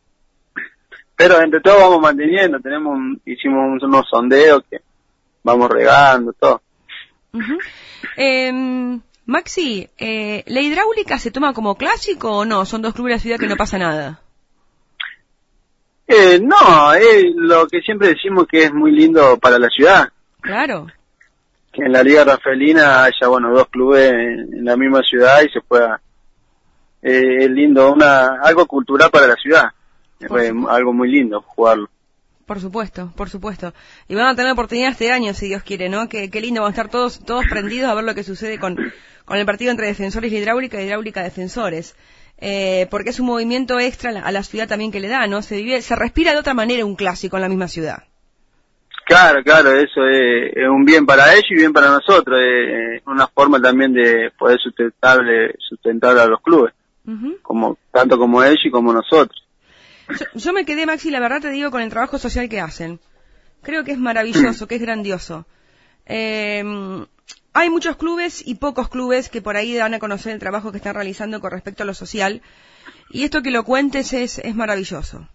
Pero 1.14 1.40
entre 1.40 1.60
todos 1.60 1.78
vamos 1.80 2.00
manteniendo, 2.00 2.58
tenemos 2.60 2.96
un- 2.96 3.20
hicimos 3.24 3.80
unos 3.82 4.08
sondeos 4.08 4.62
que 4.70 4.78
vamos 5.44 5.68
regando, 5.70 6.32
todo. 6.32 6.60
Em, 8.16 9.00
Maxi, 9.26 9.88
eh, 9.98 10.42
¿la 10.46 10.60
hidráulica 10.60 11.18
se 11.18 11.30
toma 11.30 11.52
como 11.52 11.76
clásico 11.76 12.30
o 12.38 12.44
no? 12.44 12.64
Son 12.64 12.82
dos 12.82 12.94
clubes 12.94 13.10
de 13.10 13.16
la 13.16 13.20
ciudad 13.20 13.38
que 13.38 13.46
no 13.46 13.56
pasa 13.56 13.78
nada. 13.78 14.20
Eh, 16.10 16.40
no, 16.40 16.94
es 16.94 17.26
lo 17.36 17.66
que 17.66 17.82
siempre 17.82 18.08
decimos 18.08 18.46
que 18.50 18.64
es 18.64 18.72
muy 18.72 18.92
lindo 18.92 19.36
para 19.38 19.58
la 19.58 19.68
ciudad, 19.68 20.08
Claro. 20.40 20.86
que 21.70 21.82
en 21.82 21.92
la 21.92 22.02
Liga 22.02 22.24
Rafaelina 22.24 23.04
haya, 23.04 23.28
bueno, 23.28 23.50
dos 23.52 23.68
clubes 23.68 24.10
en, 24.10 24.64
la 24.64 24.74
misma 24.78 25.02
ciudad 25.02 25.42
y 25.42 25.50
se 25.50 25.60
pueda, 25.60 26.00
eh, 27.02 27.44
es 27.44 27.50
lindo, 27.50 27.92
una, 27.92 28.40
algo 28.42 28.66
cultural 28.66 29.10
para 29.10 29.26
la 29.26 29.34
ciudad, 29.34 29.64
supuesto. 30.18 30.70
algo 30.70 30.94
muy 30.94 31.10
lindo 31.10 31.42
jugarlo. 31.42 31.90
Por 32.46 32.58
supuesto, 32.58 33.12
por 33.14 33.28
supuesto. 33.28 33.74
Y 34.08 34.14
van 34.14 34.28
a 34.28 34.34
tener 34.34 34.50
oportunidad 34.52 34.92
este 34.92 35.12
año, 35.12 35.34
si 35.34 35.48
Dios 35.48 35.62
quiere, 35.62 35.90
¿no? 35.90 36.08
Qué, 36.08 36.30
qué 36.30 36.40
lindo, 36.40 36.62
van 36.62 36.68
a 36.68 36.70
estar 36.70 36.88
todos, 36.88 37.22
todos 37.22 37.44
prendidos 37.50 37.90
a 37.90 37.94
ver 37.94 38.04
lo 38.04 38.14
que 38.14 38.24
sucede 38.24 38.58
con, 38.58 38.78
con 39.26 39.36
el 39.36 39.44
partido 39.44 39.70
entre 39.70 39.88
defensores 39.88 40.32
y 40.32 40.38
hidráulica 40.38 40.80
y 40.80 40.86
hidráulica 40.86 41.22
defensores. 41.22 41.94
Eh, 42.40 42.86
porque 42.90 43.10
es 43.10 43.18
un 43.18 43.26
movimiento 43.26 43.80
extra 43.80 44.10
a 44.10 44.30
la, 44.30 44.42
ciudad 44.44 44.68
también 44.68 44.92
que 44.92 45.00
le 45.00 45.08
da, 45.08 45.26
¿no? 45.26 45.42
Se 45.42 45.56
vive, 45.56 45.82
se 45.82 45.96
respira 45.96 46.32
de 46.32 46.38
otra 46.38 46.54
manera 46.54 46.84
un 46.84 46.94
clásico 46.94 47.36
en 47.36 47.42
la 47.42 47.48
misma 47.48 47.66
ciudad. 47.66 48.04
Claro, 49.06 49.42
claro, 49.42 49.72
eso 49.72 50.06
es, 50.06 50.52
es 50.54 50.68
un 50.68 50.84
bien 50.84 51.04
para 51.04 51.32
ellos 51.32 51.46
y 51.50 51.56
bien 51.56 51.72
para 51.72 51.88
nosotros, 51.88 52.38
es 52.40 53.02
una 53.06 53.26
forma 53.26 53.60
también 53.60 53.92
de 53.92 54.30
poder 54.38 54.58
sustentable, 54.60 55.54
sustentar 55.58 56.16
a 56.18 56.26
los 56.26 56.40
clubes, 56.42 56.74
Ujú. 57.06 57.38
como 57.42 57.78
tanto 57.90 58.18
como 58.18 58.44
ellos 58.44 58.60
y 58.64 58.70
como 58.70 58.92
nosotros. 58.92 59.44
Yo, 60.10 60.26
yo 60.34 60.52
me 60.52 60.64
quedé, 60.64 60.86
Maxi, 60.86 61.10
la 61.10 61.20
verdad 61.20 61.40
te 61.40 61.50
digo, 61.50 61.70
con 61.70 61.80
el 61.80 61.90
trabajo 61.90 62.18
social 62.18 62.48
que 62.48 62.60
hacen. 62.60 63.00
Creo 63.62 63.82
que 63.82 63.92
es 63.92 63.98
maravilloso, 63.98 64.66
que 64.68 64.76
es 64.76 64.80
grandioso. 64.80 65.46
Eh, 66.06 66.62
hay 67.58 67.70
muchos 67.70 67.96
clubes 67.96 68.46
y 68.46 68.54
pocos 68.54 68.88
clubes 68.88 69.28
que 69.28 69.42
por 69.42 69.56
ahí 69.56 69.74
dan 69.74 69.92
a 69.92 69.98
conocer 69.98 70.32
el 70.32 70.38
trabajo 70.38 70.70
que 70.70 70.76
están 70.76 70.94
realizando 70.94 71.40
con 71.40 71.50
respecto 71.50 71.82
a 71.82 71.86
lo 71.86 71.92
social. 71.92 72.40
Y 73.10 73.24
esto 73.24 73.42
que 73.42 73.50
lo 73.50 73.64
cuentes 73.64 74.12
es, 74.12 74.38
es 74.38 74.54
maravilloso. 74.54 75.26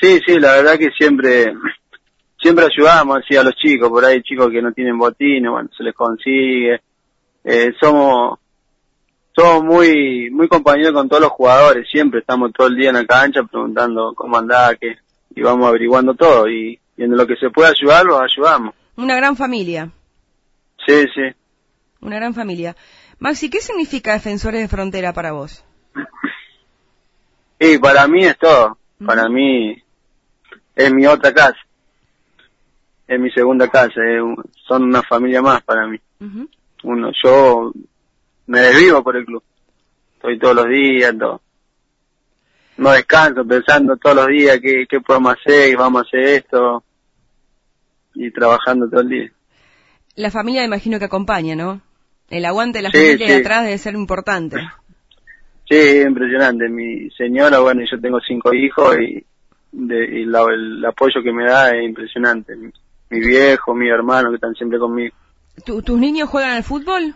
Sí, 0.00 0.20
sí, 0.24 0.38
la 0.38 0.52
verdad 0.52 0.78
que 0.78 0.90
siempre, 0.96 1.52
siempre 2.40 2.66
ayudamos 2.66 3.18
así 3.18 3.36
a 3.36 3.42
los 3.42 3.54
chicos, 3.56 3.88
por 3.88 4.04
ahí 4.04 4.22
chicos 4.22 4.48
que 4.50 4.62
no 4.62 4.72
tienen 4.72 4.96
botines, 4.96 5.50
bueno, 5.50 5.68
se 5.76 5.82
les 5.82 5.92
consigue. 5.92 6.80
Eh, 7.42 7.72
somos, 7.80 8.38
somos 9.34 9.64
muy, 9.64 10.30
muy 10.30 10.46
compañeros 10.46 10.92
con 10.92 11.08
todos 11.08 11.22
los 11.22 11.32
jugadores, 11.32 11.88
siempre 11.90 12.20
estamos 12.20 12.52
todo 12.52 12.68
el 12.68 12.76
día 12.76 12.90
en 12.90 12.96
la 12.96 13.06
cancha 13.06 13.42
preguntando 13.42 14.14
cómo 14.14 14.38
andá, 14.38 14.76
qué, 14.76 14.98
y 15.34 15.42
vamos 15.42 15.66
averiguando 15.66 16.14
todo, 16.14 16.48
y, 16.48 16.78
y 16.96 17.02
en 17.02 17.16
lo 17.16 17.26
que 17.26 17.34
se 17.34 17.50
puede 17.50 17.70
ayudar, 17.70 18.04
los 18.04 18.20
ayudamos. 18.20 18.72
Una 18.96 19.16
gran 19.16 19.36
familia. 19.36 19.90
Sí, 20.86 21.04
sí. 21.14 21.22
Una 22.00 22.16
gran 22.16 22.34
familia. 22.34 22.76
Maxi, 23.18 23.48
¿qué 23.50 23.60
significa 23.60 24.12
Defensores 24.14 24.60
de 24.60 24.68
Frontera 24.68 25.12
para 25.12 25.32
vos? 25.32 25.64
Y 27.58 27.78
para 27.78 28.08
mí 28.08 28.24
es 28.24 28.36
todo. 28.38 28.76
Para 29.04 29.28
mí 29.28 29.80
es 30.74 30.92
mi 30.92 31.06
otra 31.06 31.32
casa. 31.32 31.58
Es 33.06 33.20
mi 33.20 33.30
segunda 33.30 33.68
casa. 33.68 34.00
es 34.04 34.20
un- 34.22 34.42
son 34.66 34.84
una 34.84 35.02
familia 35.02 35.42
más 35.42 35.62
para 35.62 35.86
mí. 35.86 35.98
Ujú. 36.20 36.48
Uno, 36.84 37.12
yo 37.22 37.72
me 38.46 38.60
desvivo 38.60 39.02
por 39.04 39.16
el 39.16 39.24
club. 39.24 39.42
Estoy 40.16 40.38
todos 40.38 40.56
los 40.56 40.68
días, 40.68 41.16
todo. 41.18 41.40
No 42.78 42.90
descanso 42.90 43.44
pensando 43.44 43.96
todos 43.96 44.16
los 44.16 44.26
días 44.28 44.58
qué, 44.60 44.86
qué 44.88 45.00
podemos 45.00 45.34
hacer 45.34 45.70
y 45.70 45.74
vamos 45.76 46.02
a 46.02 46.06
hacer 46.06 46.20
esto. 46.20 46.82
Y 48.14 48.30
trabajando 48.30 48.88
todo 48.88 49.00
el 49.02 49.08
día. 49.08 49.32
La 50.16 50.30
familia 50.30 50.64
imagino 50.64 50.98
que 50.98 51.06
acompaña, 51.06 51.54
¿no? 51.56 51.80
El 52.30 52.44
aguante 52.44 52.78
de 52.78 52.82
la 52.82 52.90
Sí, 52.90 52.98
familia 52.98 53.26
de 53.26 53.34
sí. 53.34 53.40
atrás 53.40 53.64
debe 53.64 53.78
ser 53.78 53.94
importante. 53.94 54.56
Sí, 55.68 55.76
es 55.76 56.06
impresionante. 56.06 56.68
Mi 56.68 57.10
señora, 57.10 57.60
bueno, 57.60 57.82
yo 57.90 58.00
tengo 58.00 58.20
cinco 58.20 58.52
hijos 58.54 58.96
y, 59.00 59.24
de, 59.72 60.04
y 60.20 60.24
la- 60.26 60.44
el 60.52 60.84
apoyo 60.84 61.22
que 61.22 61.32
me 61.32 61.44
da 61.46 61.70
es 61.74 61.84
impresionante. 61.84 62.54
Mi, 62.56 62.70
mi 63.10 63.20
viejo, 63.20 63.74
mi 63.74 63.88
hermano 63.88 64.30
que 64.30 64.36
están 64.36 64.54
siempre 64.54 64.78
conmigo. 64.78 65.14
¿Tu- 65.64 65.82
¿Tus 65.82 65.98
niños 65.98 66.28
juegan 66.28 66.52
al 66.56 66.64
fútbol? 66.64 67.14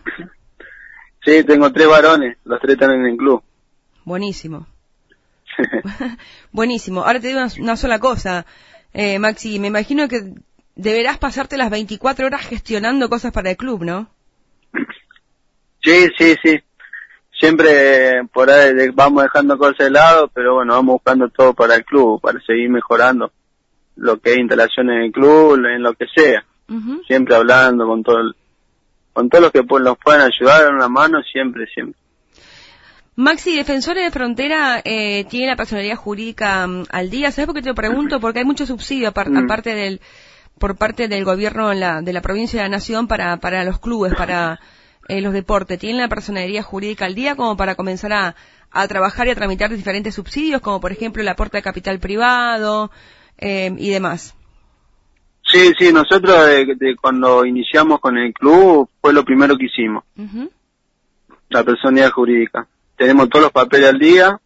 Sí, 1.25 1.43
tengo 1.43 1.71
tres 1.71 1.87
varones, 1.87 2.37
los 2.45 2.59
tres 2.61 2.73
están 2.75 2.91
en 2.91 3.05
el 3.05 3.17
club. 3.17 3.41
Buenísimo. 4.05 4.65
Buenísimo. 6.51 7.03
Ahora 7.03 7.19
te 7.19 7.27
digo 7.27 7.39
una, 7.39 7.51
una 7.59 7.75
sola 7.75 7.99
cosa, 7.99 8.45
eh, 8.93 9.19
Maxi. 9.19 9.59
Me 9.59 9.67
imagino 9.67 10.07
que 10.07 10.33
deberás 10.77 11.17
pasarte 11.17 11.57
las 11.57 11.69
24 11.69 12.25
horas 12.27 12.45
gestionando 12.45 13.09
cosas 13.09 13.31
para 13.33 13.49
el 13.51 13.57
club, 13.57 13.83
¿no? 13.83 14.09
sí, 15.83 16.07
sí, 16.17 16.35
sí. 16.43 16.59
Siempre 17.39 18.23
por 18.33 18.49
ahí 18.49 18.71
vamos 18.93 19.23
dejando 19.23 19.57
cosas 19.57 19.77
de 19.77 19.91
lado, 19.91 20.27
pero 20.33 20.55
bueno, 20.55 20.73
vamos 20.73 20.93
buscando 20.93 21.29
todo 21.29 21.53
para 21.53 21.75
el 21.75 21.85
club, 21.85 22.19
para 22.19 22.39
seguir 22.41 22.69
mejorando 22.69 23.31
lo 23.95 24.19
que 24.19 24.31
es 24.33 24.37
instalación 24.39 24.89
en 24.89 25.03
el 25.03 25.11
club, 25.11 25.53
en 25.65 25.83
lo 25.83 25.93
que 25.93 26.05
sea. 26.15 26.43
Siempre 27.07 27.35
hablando 27.35 27.85
con 27.87 28.03
todo 28.03 28.19
el- 28.19 28.35
con 29.13 29.29
todos 29.29 29.43
los 29.45 29.51
que 29.51 29.63
nos 29.63 29.97
puedan 29.97 30.21
ayudar, 30.21 30.63
dar 30.63 30.73
una 30.75 30.89
mano, 30.89 31.21
siempre, 31.23 31.65
siempre. 31.73 31.99
Maxi, 33.15 33.55
Defensores 33.55 34.03
de 34.03 34.11
Frontera 34.11 34.79
eh, 34.85 35.25
tiene 35.27 35.47
la 35.47 35.55
personalidad 35.55 35.95
jurídica 35.95 36.67
mm, 36.67 36.83
al 36.91 37.09
día. 37.09 37.31
¿Sabes 37.31 37.47
por 37.47 37.55
qué 37.55 37.63
te 37.63 37.69
lo 37.69 37.75
pregunto? 37.75 38.19
Porque 38.21 38.39
hay 38.39 38.45
mucho 38.45 38.65
subsidio 38.67 39.11
Mm. 39.15 39.37
aparte 39.37 39.73
del 39.73 40.01
por 40.59 40.75
parte 40.75 41.07
del 41.07 41.23
gobierno 41.25 41.73
la- 41.73 42.01
de 42.01 42.13
la 42.13 42.21
provincia 42.21 42.57
y 42.57 42.59
de 42.59 42.69
la 42.69 42.75
nación 42.77 43.07
para, 43.07 43.37
para 43.37 43.63
los 43.63 43.79
clubes, 43.79 44.13
para 44.15 44.59
eh, 45.07 45.21
los 45.21 45.33
deportes. 45.33 45.79
¿Tienen 45.79 46.01
la 46.01 46.09
personalidad 46.09 46.63
jurídica 46.63 47.05
al 47.05 47.15
día 47.15 47.35
como 47.35 47.55
para 47.57 47.75
comenzar 47.75 48.11
a, 48.13 48.35
a 48.71 48.87
trabajar 48.87 49.27
y 49.27 49.31
a 49.31 49.35
tramitar 49.35 49.69
diferentes 49.75 50.15
subsidios, 50.15 50.61
como 50.61 50.81
por 50.81 50.91
ejemplo 50.91 51.21
el 51.21 51.27
aporte 51.29 51.57
de 51.57 51.63
capital 51.63 51.99
privado 51.99 52.91
eh, 53.37 53.71
y 53.77 53.89
demás? 53.89 54.35
Sí, 55.49 55.71
sí, 55.79 55.93
nosotros 55.93 56.45
de- 56.47 56.75
de 56.75 56.95
cuando 56.97 57.45
iniciamos 57.45 57.99
con 58.01 58.17
el 58.17 58.33
club 58.33 58.89
fue 58.99 59.13
lo 59.13 59.23
primero 59.23 59.55
que 59.57 59.65
hicimos, 59.67 60.03
la 61.49 61.63
personalidad 61.63 62.11
jurídica. 62.11 62.67
Tenemos 62.97 63.29
todos 63.29 63.43
los 63.43 63.51
papeles 63.53 63.89
al 63.89 63.99
día, 63.99 64.41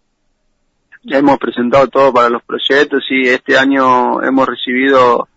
ya 1.04 1.18
hemos 1.18 1.40
presentado 1.40 1.88
todo 1.88 2.14
para 2.14 2.30
los 2.30 2.44
proyectos 2.44 3.02
y 3.10 3.28
este 3.30 3.58
año 3.58 4.22
hemos 4.22 4.48
recibido 4.48 5.28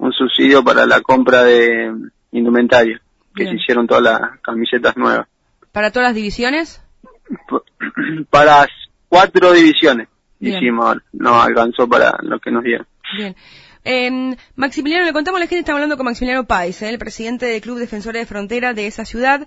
un 0.00 0.12
subsidio 0.12 0.64
para 0.64 0.86
la 0.86 1.02
compra 1.02 1.44
de 1.44 1.92
indumentaria, 2.32 3.00
que 3.34 3.44
Bien. 3.44 3.54
se 3.54 3.62
hicieron 3.62 3.86
todas 3.86 4.02
las 4.02 4.40
camisetas 4.40 4.96
nuevas. 4.96 5.28
¿Para 5.72 5.90
todas 5.90 6.08
las 6.08 6.14
divisiones? 6.14 6.82
Para 8.30 8.66
cuatro 9.08 9.52
divisiones 9.52 10.08
Bien. 10.38 10.56
hicimos, 10.56 10.96
no 11.12 11.40
alcanzó 11.40 11.86
para 11.86 12.16
lo 12.22 12.40
que 12.40 12.50
nos 12.50 12.64
dieron. 12.64 12.86
Bien. 13.16 13.36
Eh, 13.84 14.36
Maximiliano, 14.56 15.04
le 15.04 15.12
contamos 15.12 15.38
a 15.38 15.44
la 15.44 15.46
gente, 15.46 15.60
estamos 15.60 15.78
hablando 15.78 15.96
con 15.96 16.06
Maximiliano 16.06 16.44
Pais, 16.44 16.80
eh, 16.82 16.88
el 16.88 16.98
presidente 16.98 17.46
del 17.46 17.60
Club 17.60 17.78
Defensores 17.78 18.22
de 18.22 18.26
Frontera 18.26 18.72
de 18.72 18.86
esa 18.86 19.04
ciudad. 19.04 19.46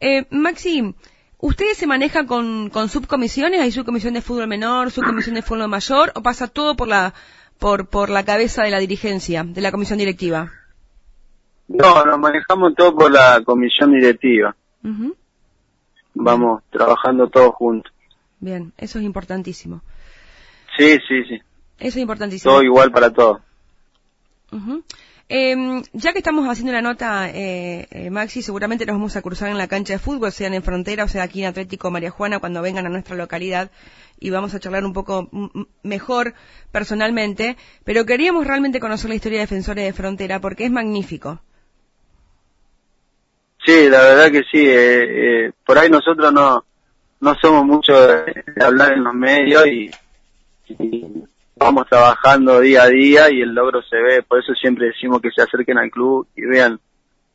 Eh, 0.00 0.26
Maxi, 0.30 0.94
¿ustedes 1.38 1.76
se 1.76 1.86
manejan 1.86 2.26
con, 2.26 2.70
con 2.70 2.88
subcomisiones? 2.88 3.60
¿Hay 3.60 3.72
subcomisión 3.72 4.14
de 4.14 4.22
fútbol 4.22 4.46
menor, 4.46 4.90
subcomisión 4.90 5.34
de 5.34 5.42
fútbol 5.42 5.68
mayor? 5.68 6.12
¿O 6.14 6.22
pasa 6.22 6.46
todo 6.46 6.76
por 6.76 6.88
la, 6.88 7.14
por, 7.58 7.88
por 7.88 8.10
la 8.10 8.24
cabeza 8.24 8.62
de 8.62 8.70
la 8.70 8.78
dirigencia, 8.78 9.44
de 9.44 9.60
la 9.60 9.70
comisión 9.70 9.98
directiva? 9.98 10.52
No, 11.68 12.04
nos 12.04 12.18
manejamos 12.18 12.74
todo 12.74 12.94
por 12.94 13.12
la 13.12 13.42
comisión 13.44 13.92
directiva. 13.92 14.56
Ujú. 14.82 15.14
Vamos 16.14 16.62
trabajando 16.70 17.28
todos 17.28 17.54
juntos. 17.54 17.92
Bien, 18.40 18.72
eso 18.78 18.98
es 18.98 19.04
importantísimo. 19.04 19.82
Sí, 20.76 20.98
sí, 21.08 21.24
sí. 21.24 21.42
Eso 21.78 21.98
es 21.98 22.02
importantísimo. 22.02 22.52
Todo 22.52 22.62
igual 22.62 22.90
para 22.90 23.12
todos. 23.12 23.40
Ujú. 24.52 24.82
Eh, 25.30 25.82
ya 25.92 26.12
que 26.12 26.18
estamos 26.18 26.48
haciendo 26.48 26.72
la 26.72 26.80
nota, 26.80 27.28
eh, 27.28 27.86
eh, 27.90 28.10
Maxi, 28.10 28.40
seguramente 28.40 28.86
nos 28.86 28.94
vamos 28.94 29.16
a 29.16 29.22
cruzar 29.22 29.50
en 29.50 29.58
la 29.58 29.68
cancha 29.68 29.92
de 29.92 29.98
fútbol, 29.98 30.32
sean 30.32 30.54
en 30.54 30.62
frontera 30.62 31.04
o 31.04 31.08
sea 31.08 31.24
aquí 31.24 31.42
en 31.42 31.48
Atlético 31.48 31.90
María 31.90 32.10
Juana, 32.10 32.38
cuando 32.38 32.62
vengan 32.62 32.86
a 32.86 32.88
nuestra 32.88 33.14
localidad 33.14 33.70
y 34.18 34.30
vamos 34.30 34.54
a 34.54 34.60
charlar 34.60 34.84
un 34.84 34.94
poco 34.94 35.28
mejor 35.82 36.34
personalmente, 36.72 37.56
pero 37.84 38.06
queríamos 38.06 38.46
realmente 38.46 38.80
conocer 38.80 39.10
la 39.10 39.16
historia 39.16 39.38
de 39.38 39.44
Defensores 39.44 39.84
de 39.84 39.92
Frontera 39.92 40.40
porque 40.40 40.64
es 40.64 40.70
magnífico. 40.70 41.40
Sí, 43.66 43.88
la 43.90 44.00
verdad 44.00 44.30
que 44.30 44.44
sí. 44.50 44.66
eh, 44.66 45.46
eh, 45.46 45.52
por 45.64 45.76
ahí 45.78 45.90
nosotros 45.90 46.32
no 46.32 46.64
no 47.20 47.34
somos 47.34 47.64
mucho 47.64 47.92
de, 48.06 48.44
hablar 48.60 48.92
en 48.92 49.04
los 49.04 49.14
medios 49.14 49.66
y 49.66 49.90
vamos 51.58 51.86
trabajando 51.88 52.60
día 52.60 52.84
a 52.84 52.88
día 52.88 53.30
y 53.30 53.40
el 53.40 53.54
logro 53.54 53.82
se 53.82 53.96
ve. 53.96 54.22
Por 54.22 54.38
eso 54.38 54.54
siempre 54.54 54.86
decimos 54.86 55.20
que 55.20 55.30
se 55.30 55.42
acerquen 55.42 55.78
al 55.78 55.90
club 55.90 56.26
y 56.36 56.42
vean 56.46 56.80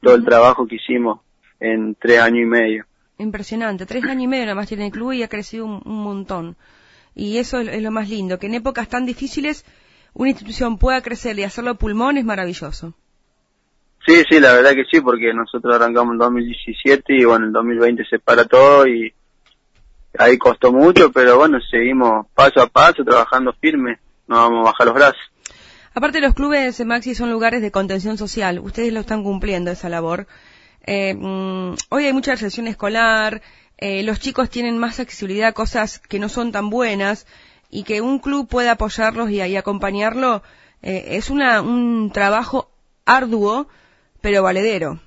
todo 0.02 0.16
el 0.16 0.26
trabajo 0.26 0.68
que 0.68 0.76
hicimos 0.76 1.20
en 1.60 1.96
tres 1.96 2.20
años 2.20 2.44
y 2.44 2.46
medio. 2.46 2.86
Impresionante. 3.18 3.86
Tres 3.86 4.04
años 4.06 4.24
y 4.24 4.28
medio 4.28 4.46
nada 4.46 4.56
más 4.56 4.68
tiene 4.68 4.88
el 4.88 4.92
club 4.92 5.14
y 5.14 5.24
ha 5.24 5.30
crecido 5.30 5.66
un, 5.66 5.82
montón. 5.86 6.56
Y 7.16 7.38
eso 7.38 7.60
es, 7.60 7.82
lo 7.82 7.92
más 7.92 8.10
lindo, 8.10 8.40
que 8.40 8.48
en 8.48 8.56
épocas 8.56 8.90
tan 8.90 9.06
difíciles 9.06 9.66
una 10.14 10.30
institución 10.30 10.78
pueda 10.78 11.02
crecer 11.02 11.38
y 11.40 11.44
hacerlo 11.44 11.76
pulmón 11.76 12.18
es 12.18 12.26
maravilloso. 12.26 12.94
Sí, 14.06 14.24
sí, 14.30 14.40
la 14.40 14.54
verdad 14.54 14.74
que 14.74 14.84
sí, 14.92 15.00
porque 15.00 15.34
nosotros 15.34 15.76
arrancamos 15.76 16.14
en 16.14 16.18
2017 16.20 17.16
y 17.16 17.24
bueno, 17.24 17.46
en 17.46 17.54
2020 17.54 18.04
se 18.10 18.20
para 18.20 18.46
todo 18.46 18.86
y 18.86 19.14
ahí 20.18 20.38
costó 20.38 20.74
mucho, 20.74 21.12
pero 21.12 21.38
bueno, 21.38 21.60
seguimos 21.72 22.28
paso 22.34 22.62
a 22.62 22.68
paso, 22.68 23.04
trabajando 23.04 23.54
firme, 23.54 24.00
no 24.28 24.36
vamos 24.36 24.60
a 24.62 24.72
bajar 24.72 24.88
los 24.88 24.96
brazos. 24.96 25.22
Aparte 25.94 26.22
los 26.22 26.34
clubes, 26.34 26.84
Maxi, 26.86 27.14
son 27.14 27.32
lugares 27.32 27.62
de 27.62 27.72
contención 27.72 28.18
social, 28.18 28.60
ustedes 28.60 28.92
lo 28.92 29.02
están 29.02 29.24
cumpliendo 29.24 29.72
esa 29.72 29.90
labor. 29.90 30.28
Eh, 30.86 31.14
mm, 31.14 31.76
hoy 31.90 32.06
hay 32.06 32.14
mucha 32.14 32.32
recesión 32.32 32.68
escolar, 32.68 33.42
eh, 33.78 34.04
los 34.04 34.20
chicos 34.20 34.50
tienen 34.50 34.78
más 34.78 35.00
accesibilidad 35.00 35.50
a 35.50 35.54
cosas 35.54 36.00
que 36.00 36.20
no 36.20 36.30
son 36.30 36.52
tan 36.52 36.70
buenas 36.70 37.28
y 37.70 37.84
que 37.84 38.02
un 38.02 38.20
club 38.20 38.48
pueda 38.48 38.72
apoyarlos 38.72 39.30
y, 39.30 39.42
y 39.42 39.56
acompañarlo 39.56 40.42
eh, 40.82 41.18
es 41.18 41.30
una, 41.30 41.62
un 41.62 42.12
trabajo 42.12 42.70
arduo, 43.06 43.68
pero 44.22 44.44
valedero. 44.44 45.00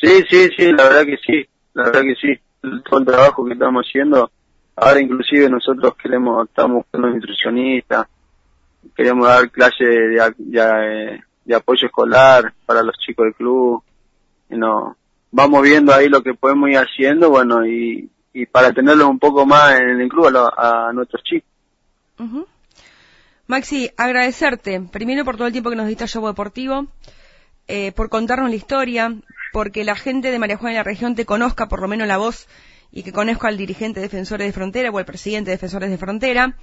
Sí, 0.00 0.22
sí, 0.28 0.48
sí, 0.56 0.72
la 0.72 0.84
verdad 0.84 1.06
que 1.06 1.16
sí, 1.24 1.48
la 1.74 1.84
verdad 1.84 2.02
que 2.02 2.14
sí 2.16 2.40
todo 2.84 3.00
el 3.00 3.06
trabajo 3.06 3.44
que 3.44 3.52
estamos 3.52 3.86
haciendo. 3.86 4.30
Ahora 4.76 5.00
inclusive 5.00 5.48
nosotros 5.48 5.94
queremos, 5.96 6.48
estamos 6.48 6.84
los 6.92 7.14
nutricionistas, 7.14 8.06
queremos 8.96 9.28
dar 9.28 9.50
clases 9.50 9.86
de, 9.88 11.22
de, 11.44 11.54
apoyo 11.54 11.86
escolar 11.86 12.52
para 12.66 12.82
los 12.82 12.96
chicos 12.98 13.24
del 13.24 13.34
club. 13.34 13.82
Y 14.50 14.56
no, 14.56 14.96
vamos 15.30 15.62
viendo 15.62 15.94
ahí 15.94 16.08
lo 16.08 16.22
que 16.22 16.34
podemos 16.34 16.70
ir 16.70 16.78
haciendo, 16.78 17.30
bueno, 17.30 17.64
y, 17.64 18.10
y 18.32 18.46
para 18.46 18.72
tenerlos 18.72 19.08
un 19.08 19.18
poco 19.18 19.46
más 19.46 19.80
en 19.80 20.00
el 20.00 20.08
club 20.08 20.26
a, 20.56 20.90
nuestros 20.92 21.22
chicos. 21.22 21.48
Maxi, 23.46 23.90
agradecerte, 23.96 24.80
primero 24.90 25.24
por 25.24 25.36
todo 25.36 25.46
el 25.46 25.52
tiempo 25.52 25.70
que 25.70 25.76
nos 25.76 25.86
diste 25.86 26.04
a 26.04 26.08
Show 26.08 26.26
Deportivo, 26.26 26.86
eh, 27.68 27.92
por 27.92 28.08
contarnos 28.08 28.50
la 28.50 28.56
historia, 28.56 29.14
porque 29.52 29.84
la 29.84 29.94
gente 29.94 30.30
de 30.30 30.38
María 30.38 30.56
Juana 30.56 30.72
en 30.72 30.78
la 30.78 30.82
región 30.82 31.14
te 31.14 31.26
conozca 31.26 31.68
por 31.68 31.80
lo 31.80 31.88
menos 31.88 32.08
la 32.08 32.16
voz 32.16 32.48
y 32.94 33.02
que 33.02 33.12
conozca 33.12 33.48
al 33.48 33.56
dirigente 33.56 33.98
de 33.98 34.06
Defensores 34.06 34.46
de 34.46 34.52
Frontera 34.52 34.90
o 34.90 34.98
al 34.98 35.04
presidente 35.04 35.50
de 35.50 35.56
Defensores 35.56 35.90
de 35.90 35.98
Frontera. 35.98 36.54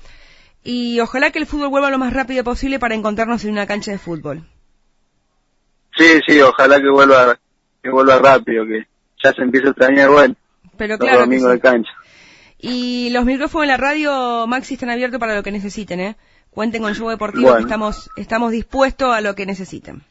Y 0.64 1.00
ojalá 1.02 1.30
que 1.32 1.40
el 1.40 1.46
fútbol 1.46 1.68
vuelva 1.68 1.92
lo 1.92 1.98
más 1.98 2.14
rápido 2.14 2.46
posible 2.46 2.80
para 2.80 2.96
encontrarnos 2.96 3.44
en 3.44 3.52
una 3.52 3.68
cancha 3.68 3.92
de 3.92 3.98
fútbol. 3.98 4.48
Sí, 5.98 6.22
sí, 6.26 6.40
ojalá 6.40 6.80
que 6.80 6.90
vuelva, 6.90 7.38
que 7.84 7.90
vuelva 7.90 8.18
rápido, 8.20 8.66
que 8.66 8.88
ya 9.22 9.34
se 9.34 9.42
empiece 9.42 9.68
a 9.68 9.72
extrañar, 9.72 10.10
bueno, 10.10 10.36
Pero 10.78 10.98
claro 10.98 11.28
de 11.28 11.60
cancha. 11.60 11.92
Y 12.58 13.10
los 13.10 13.26
micrófonos 13.26 13.64
en 13.64 13.70
la 13.70 13.78
radio, 13.78 14.48
Maxi, 14.48 14.76
están 14.76 14.90
abiertos 14.90 15.20
para 15.20 15.36
lo 15.36 15.44
que 15.44 15.52
necesiten, 15.52 16.00
¿eh? 16.00 16.16
Cuenten 16.50 16.82
con 16.82 16.92
el 16.92 16.96
show 16.96 17.10
deportivo, 17.10 17.56
que 17.56 17.64
estamos, 17.64 18.10
estamos 18.16 18.52
dispuestos 18.52 19.14
a 19.14 19.20
lo 19.20 19.36
que 19.36 19.46
necesiten. 19.46 20.04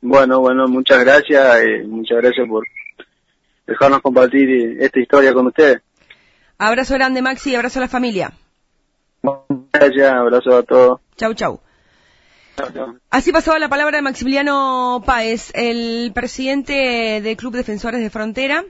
Bueno, 0.00 0.38
bueno, 0.38 0.68
muchas 0.68 1.00
gracias, 1.04 1.60
eh, 1.62 1.84
muchas 1.88 2.18
gracias 2.18 2.46
por 2.48 2.64
dejarnos 3.68 4.00
compartir 4.00 4.50
eh, 4.50 4.84
esta 4.84 4.98
historia 4.98 5.32
con 5.32 5.46
ustedes. 5.46 5.82
Abrazo 6.56 6.94
grande, 6.94 7.22
Maxi, 7.22 7.54
abrazo 7.54 7.78
a 7.78 7.82
la 7.82 7.88
familia. 7.88 8.32
Gracias, 9.72 10.12
abrazo 10.12 10.56
a 10.56 10.62
todos. 10.62 11.00
Chau, 11.16 11.34
chau. 11.34 11.60
Así 13.10 13.30
pasaba 13.30 13.60
la 13.60 13.68
palabra 13.68 13.98
de 13.98 14.02
Maximiliano 14.02 15.00
Páez, 15.06 15.52
el 15.54 16.10
presidente 16.12 17.20
del 17.22 17.36
Club 17.36 17.54
Defensores 17.54 18.00
de 18.00 18.10
Frontera. 18.10 18.64